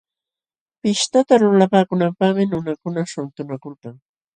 [0.81, 3.89] Pishtata lulpaakunanpaqmi nunakuna shuntunakulka.